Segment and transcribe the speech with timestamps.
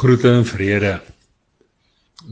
[0.00, 0.94] Groete en vrede.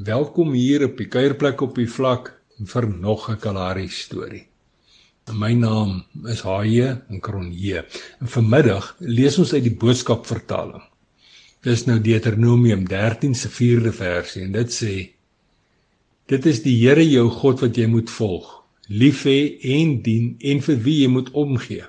[0.05, 2.31] Welkom hier op die kuierplek op die vlak
[2.71, 4.47] vir nog 'n Kalahari storie.
[5.33, 7.85] My naam is Haie en Kronje.
[8.21, 10.83] En vanmiddag lees ons uit die boodskap vertaling.
[11.61, 15.11] Dis nou Deuteronomium 13 se 4de versie en dit sê:
[16.27, 20.61] Dit is die Here jou God wat jy moet volg, lief hê en dien en
[20.61, 21.85] vir wie jy moet omgee.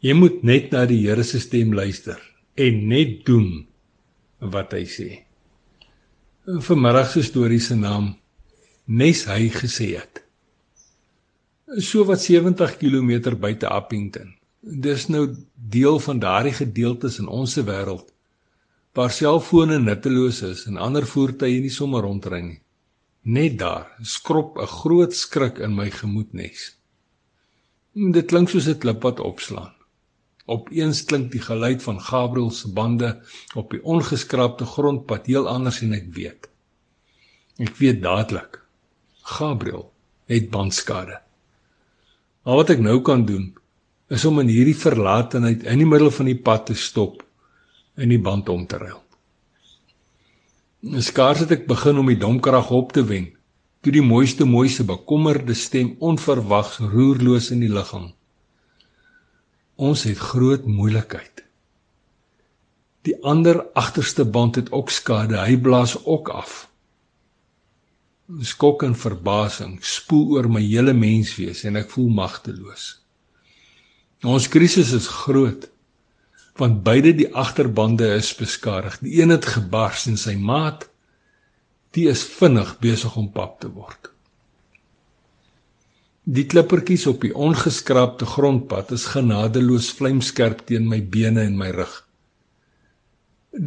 [0.00, 2.18] Jy moet net na die Here se stem luister
[2.54, 3.67] en net doen
[4.40, 5.08] wat hy sê.
[6.46, 8.14] Vanmiddag se storie se naam
[8.88, 10.22] Nes hy gesê het.
[11.84, 14.30] So wat 70 km buite Appington.
[14.60, 18.08] Dis nou deel van daardie gedeeltes in ons se wêreld
[18.98, 22.56] waar selfone nutteloos is en ander voertuie nie sommer rondry nie.
[23.22, 26.74] Net daar skrop 'n groot skrik in my gemoed nes.
[27.94, 29.77] Dit klink soos 'n klip wat opslaan.
[30.48, 33.10] Opeens klink die geluid van Gabriël se bande
[33.58, 36.48] op die ongeskraapte grondpad heel anders en ek weet.
[37.60, 38.60] Ek weet dadelik.
[39.28, 39.90] Gabriël
[40.32, 41.18] het bandskade.
[42.48, 43.50] Al wat ek nou kan doen
[44.08, 47.20] is om in hierdie verlatenheid in die middel van die pad te stop
[48.00, 49.02] en die band om te ruil.
[51.04, 53.34] Skaars het ek begin om die domkrag op te wen
[53.84, 58.08] toe die mooiste mooiste bekommerde stem onverwags roerloos in die lug hang.
[59.78, 61.44] Ons het groot moeilikheid.
[63.06, 65.38] Die ander agterste band het ook skade.
[65.38, 66.64] Hy blaas ook af.
[68.42, 72.90] Skok en verbasing spoel oor my hele menswees en ek voel magteloos.
[74.26, 75.70] Ons krisis is groot
[76.58, 78.98] want beide die agterbande is beskadig.
[78.98, 80.88] Die een het gebars en sy maat
[81.94, 84.10] die is vinnig besig om pap te word.
[86.28, 91.94] Die klippertjies op die ongeskraapte grondpad is genadeloos vlamskerp teen my bene en my rug.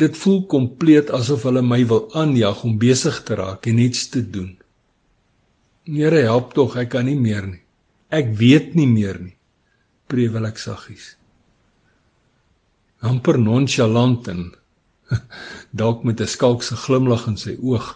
[0.02, 4.22] Dit voel kompleet asof hulle my wil aanjag om besig te raak en iets te
[4.36, 4.52] doen.
[5.90, 7.64] Here help tog, ek kan nie meer nie.
[8.14, 9.34] Ek weet nie meer nie.
[10.12, 11.16] Prewel ek saggies.
[13.02, 14.42] amper nonchalant en
[15.82, 17.88] dalk met 'n skalkse glimlag in sy oog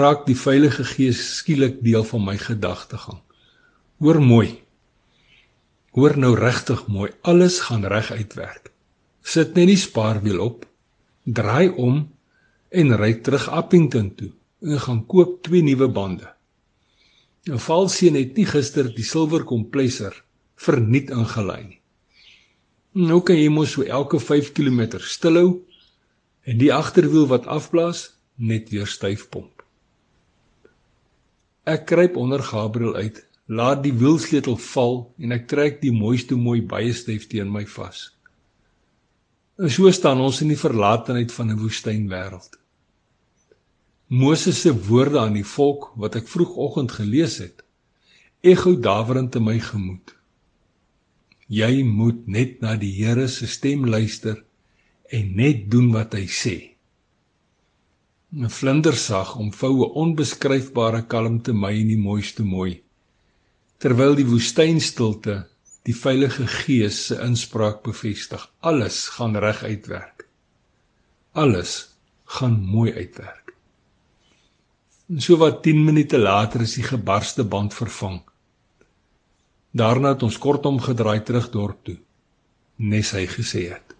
[0.00, 3.20] raak die Heilige Gees skielik deel van my gedagtegang.
[4.04, 4.50] Hoor mooi.
[5.96, 7.06] Hoor nou regtig mooi.
[7.24, 8.68] Alles gaan reg uitwerk.
[9.24, 10.66] Sit net die spaarwiel op,
[11.24, 12.02] draai om
[12.68, 14.28] en ry terug Appington toe
[14.60, 16.28] en gaan koop twee nuwe bande.
[17.48, 20.20] Nou Valseën het nie gister die silwer kompressor
[20.60, 21.80] verniet ingelei nie.
[23.08, 25.62] Nou kan jy mos so elke 5 km stilhou
[26.44, 29.64] en die agterwiel wat afblaas net weer styf pomp.
[31.64, 36.62] Ek kruip onder Gabriel uit Laat die wielsleutel val en ek trek die mooiste mooi
[36.64, 38.06] baie styf teen my vas.
[39.60, 42.56] En so staan ons in die verlatenheid van 'n woestynwêreld.
[44.08, 47.60] Moses se woorde aan die volk wat ek vroegoggend gelees het,
[48.40, 50.16] ekho dawerend in my gemoed.
[51.48, 54.44] Jy moet net na die Here se stem luister
[55.12, 56.76] en net doen wat hy sê.
[58.32, 62.83] 'n Vlindersag omvou 'n onbeskryfbare kalmte my in die mooiste mooi
[63.84, 65.42] terwyl die woestynstilte
[65.84, 68.46] die Heilige Gees se inspraak bevestig.
[68.64, 70.24] Alles gaan reg uitwerk.
[71.32, 71.90] Alles
[72.38, 73.52] gaan mooi uitwerk.
[75.12, 78.22] En so wat 10 minute later is die gebarste band vervang.
[79.76, 81.98] Daarna het ons kortom gedraai terug dorp toe,
[82.80, 83.92] nes hy gesê het.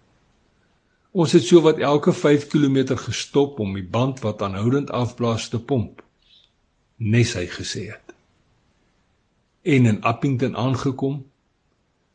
[1.12, 5.61] Ons het so wat elke 5 km gestop om die band wat aanhoudend afblaas te
[5.61, 6.00] pomp,
[6.97, 8.14] nes hy gesê het
[9.65, 11.25] en in Appington aangekom,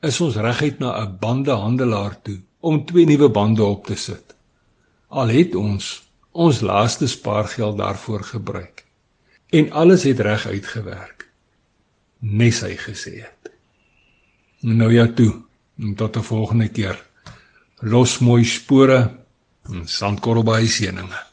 [0.06, 4.36] is ons reguit na 'n bandehandelaar toe om twee nuwe bande op te sit.
[5.08, 8.86] Al het ons ons laaste spaargeld daarvoor gebruik
[9.50, 11.30] en alles het reg uitgewerk.
[12.20, 13.52] Nes hy gesê het.
[14.60, 15.42] Nou ja toe,
[15.96, 17.06] tot 'n volgende keer.
[17.80, 19.26] Los mooi spore
[19.64, 21.29] en sandkorrel by seëninge.